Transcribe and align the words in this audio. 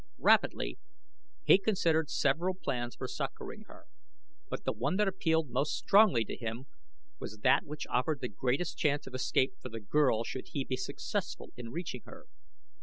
Rapidly 0.17 0.79
he 1.43 1.59
considered 1.59 2.09
several 2.09 2.55
plans 2.55 2.95
for 2.95 3.07
succoring 3.07 3.65
her; 3.67 3.85
but 4.49 4.63
the 4.63 4.71
one 4.73 4.95
that 4.95 5.07
appealed 5.07 5.51
most 5.51 5.77
strongly 5.77 6.25
to 6.25 6.35
him 6.35 6.65
was 7.19 7.41
that 7.43 7.65
which 7.65 7.85
offered 7.85 8.19
the 8.19 8.27
greatest 8.27 8.79
chance 8.79 9.05
of 9.05 9.13
escape 9.13 9.53
for 9.61 9.69
the 9.69 9.79
girl 9.79 10.23
should 10.23 10.47
he 10.53 10.63
be 10.65 10.75
successful 10.75 11.51
in 11.55 11.69
reaching 11.69 12.01
her. 12.05 12.25